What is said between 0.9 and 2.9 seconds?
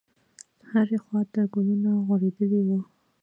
خواته ګلونه غوړېدلي وو.